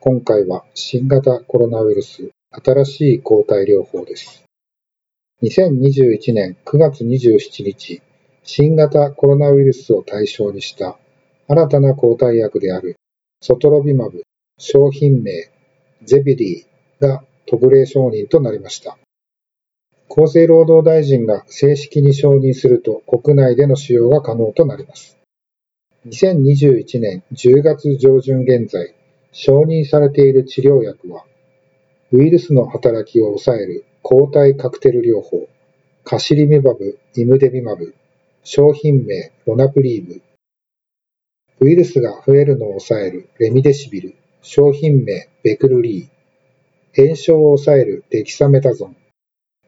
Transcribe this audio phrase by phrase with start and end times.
[0.00, 4.44] 今回は新型コロナウイルス新しい抗体療法です
[5.42, 8.02] 2021年9月27日、
[8.44, 10.98] 新型コロナウイルスを対象にした
[11.48, 12.96] 新たな抗体薬である
[13.40, 14.22] ソトロビマブ
[14.58, 15.32] 商品名
[16.04, 18.98] ゼビリーが特例承認となりました。
[20.10, 25.16] 厚生労働大臣が正式に承認すると国内での使用が可能となります。
[26.06, 28.94] 2021年10月上旬現在、
[29.32, 31.24] 承認されている治療薬は、
[32.12, 35.48] ウイルスの働きを抑える抗体カクテル療法、
[36.04, 37.94] カシリミバブ、イムデビマブ、
[38.42, 40.22] 商品名ロナプリーブ、
[41.60, 48.96] ウイルスが増えるのを抑えるレミデシビル、商品名ベクルリー、炎症を抑えるデキサメタゾン、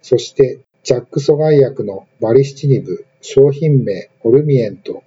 [0.00, 5.02] そしてジャック阻害薬のバリシチニブ、商品名オルミエント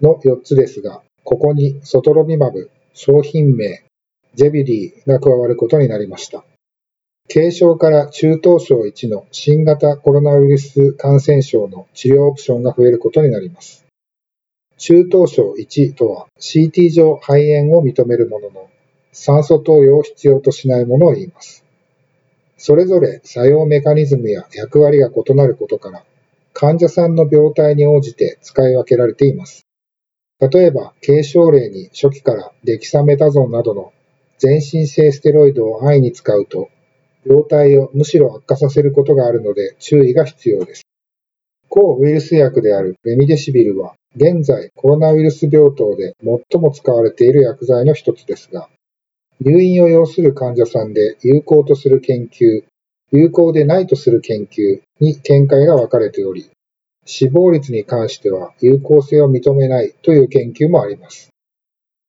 [0.00, 2.70] の4つですが、ここにソトロビマブ、
[3.02, 3.82] 商品名
[4.34, 6.44] ジェビリーが加わることになりました。
[7.32, 13.86] 軽症から中等症1の新型コロナウイルス感染症の治療オプションが増えることになります。
[14.76, 18.68] 中等症1とは CT 上肺炎を認めるものの、
[19.12, 21.64] 酸素投与を必要としないものを言います。
[22.58, 26.04] それぞれ作用メカニズムや役割が異なることから、
[26.52, 29.69] 患者さんの病態に応じて使い分けられています。
[30.40, 33.92] 例えば、軽症例に初期からデキサメタゾンなどの
[34.38, 36.70] 全身性ステロイドを安易に使うと
[37.26, 40.82] 病態をむしろ悪化させることがあるので注意が必要です。
[41.68, 48.68] 抗ウイルス薬であるレミデシビルは、現在コロナウイルス病棟で最も使われている薬剤の一つですが、
[49.40, 52.64] 入院を要する患者さんで有効とする研究、
[53.12, 56.50] 有効でないとする研究に見解が分かれており、
[57.12, 61.30] 死亡率に関しては有効性を認めないという研究もあります。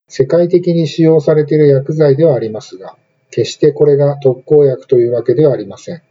[0.08, 2.96] 世界的に使用されている薬剤ではありますが、
[3.32, 6.04] 決してこれが特効薬というわけではありません。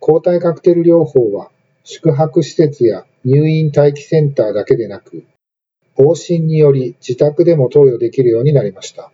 [0.00, 1.50] 抗体カクテル療法は
[1.82, 5.24] 宿泊施設や入院待機センターだけでなく、
[5.94, 9.12] 方針により自宅でも投与できるようになりました。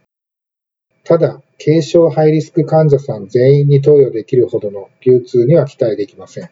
[1.03, 6.51] ただ、軽症ハイリスク患者さん全員に投与できるほどの流通には期待できません。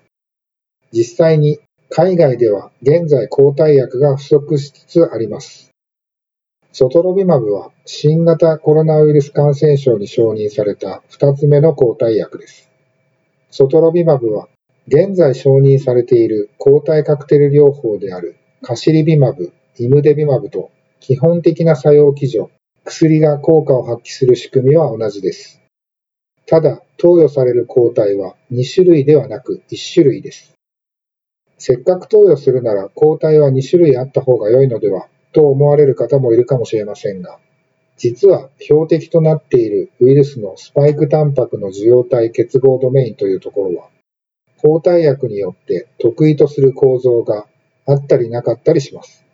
[0.90, 5.70] 実際に海外では現在抗体薬が不足しつつあります。
[6.72, 12.70] ソトロビマブは新型コロナウイルス感染症に承認された2つ目の抗体薬です。
[13.50, 14.48] ソトロビマブは
[14.86, 20.70] 現在承認されている抗体カクテル療法であるカシリビマブ、イムデビマブと
[21.00, 22.48] 基本的な作用基準、
[22.84, 25.60] 薬が効果を発揮する仕組みは同じです。
[26.46, 30.57] ただ、投与される抗体は2種類ではなく1種類です。
[31.58, 37.38] せっかく投与するなら抗体は2種類あった方が良いのではと思われる方もいるかもしれませんが、
[37.96, 43.88] 実は標的となっているウイルスのスパイクタンパクの受容体結合ドメインというところは、
[44.58, 47.46] 抗体薬によって得意とする構造が
[47.86, 49.24] あったりなかったりします。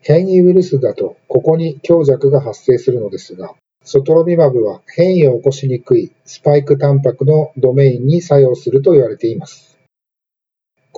[0.00, 3.54] 変異ウイルスだとここに強弱が発生するのですが、
[3.84, 9.67] ソトロビマブは変異を起こしにくいスパイクタンパクのドメインに作用すると言われています。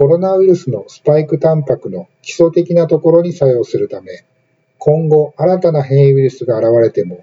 [0.01, 4.25] コロナウイルスのスパイクタンパクの基礎的なところに作用するため、
[4.79, 7.23] 今後新たな変異ウイルスが現れても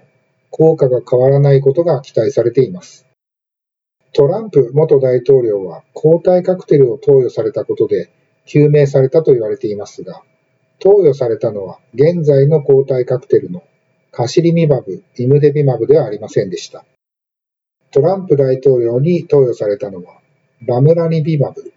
[0.50, 3.04] 効果が変わらないことが期待されています。
[4.12, 8.12] トランプ元大統領は抗体カクテルを投与されたことで
[8.46, 10.22] 救命されたと言われていますが、
[10.78, 13.64] 投与されたのは現在の抗体カクテルの
[14.12, 16.84] カシリミバブ、イムデビマブではありませんでした。
[17.90, 20.20] トランプ大統領に投与されたのは
[20.64, 21.72] バムラニビマブ、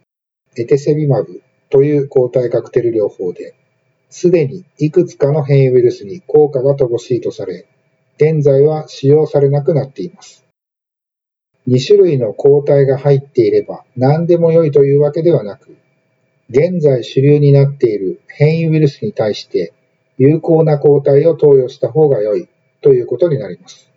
[0.57, 3.56] エテセビマブという抗体カクテル療法で、
[4.09, 7.65] すでにいくつかの変異ウイルスに効果が乏しいとされ、
[8.18, 10.45] 現在は使用されなくなっています。
[11.68, 15.77] 2種類の抗体が入っていれば何でも良いというわけではなく、
[16.50, 19.71] 現在主流になっている変異ウイルスに対して
[20.18, 22.50] 有効な抗体を投与した方が良い
[22.81, 23.89] ということになります。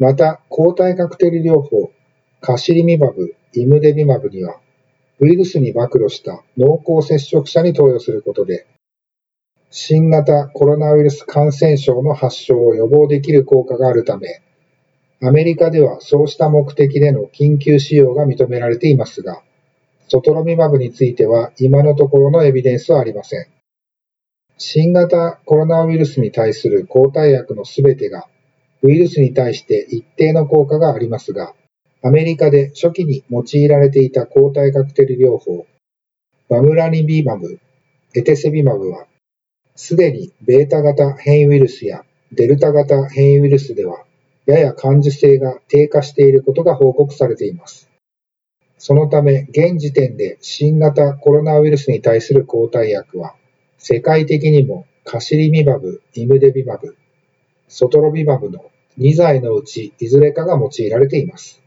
[0.00, 1.92] また、抗体カクテル療法、
[2.40, 4.60] カシリミバブ、イムデビマブには
[5.20, 8.66] ウイルスに暴露した濃厚接触者に投与することで、
[9.70, 14.42] 新型コロナウイルス感染症の発症を予防できる効果があるため、
[15.20, 19.42] アメリカではそうした目的での緊急使用が認められていますが、
[20.06, 23.46] ソトロミマブについては今のところのエビデンスはありません。
[24.56, 28.26] 新型コロナウイルスに対する抗体薬のすべてが
[28.82, 31.54] ウイルスに対して一定の効果がありますが、
[32.00, 35.66] アメリカで初期に用いられていた抗体カクテル療法、
[36.48, 37.58] バムラニビマブ、
[38.14, 39.06] エテセビマブは、
[39.74, 44.04] すでにベータ型変異ウイルスやデルタ型変異ウイルスでは、
[44.46, 47.90] やや感受性が低下していることが報告されています。
[48.78, 53.34] そのため、現時点で新型コロナウイルスに対する抗体薬は、
[53.76, 56.96] 世界的にもカシリミマブ、イムデビマブ、
[57.66, 58.64] ソトロビマブの
[58.98, 61.60] 2剤のうちいずれかが用いられています。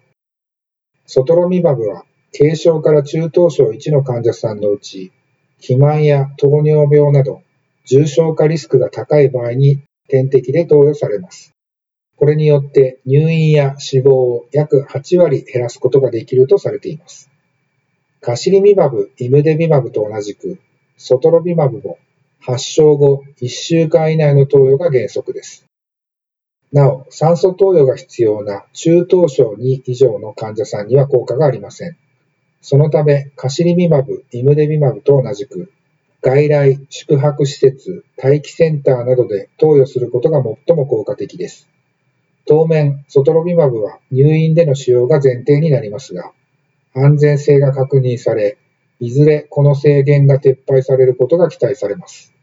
[1.13, 5.11] ソトロミマブは軽症から中等症1の患者さんのうち、
[5.57, 7.41] 肥満や糖尿病など
[7.85, 11.51] 重症化リスクが高い場合に点滴で投与されます。
[12.15, 17.29] これによって入院や死亡を約8割減らすことができるとされています。
[18.21, 20.61] カシリミマブ、イムデビマブと同じく、
[20.95, 21.97] ソトロビマブも
[22.39, 25.65] 発症後1週間以内の投与が原則です。
[26.71, 31.97] なお、酸素投与が必要な中等症2以上の患者さんには効果がありません。
[32.61, 35.71] そのため、カシリミマブ、イムデビマブと同じく、
[36.21, 41.67] 外来、宿泊施設、待機センターなどで投与することが最も効果的です。
[42.45, 46.31] 当面、ソトロビマブは入院での使用が前提になりますが、
[46.93, 48.57] 安全性が確認され、
[48.99, 52.33] いずれこの制限が撤廃されることが期待されます。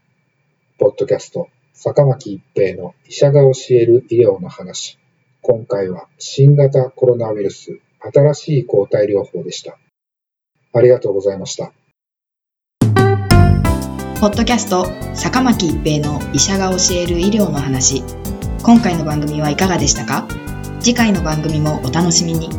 [0.77, 1.47] ポッドキャスト、
[1.81, 4.99] 坂巻一平の医者が教える医療の話。
[5.41, 9.77] 今回は新型コロナウイルス新しい抗体療法でした。
[10.73, 11.71] ありがとうございました。
[14.19, 18.03] ポッドキャスト、坂巻一平の医者が教える医療の話。
[18.61, 20.27] 今回の番組はいかがでしたか？
[20.81, 22.49] 次回の番組もお楽しみに。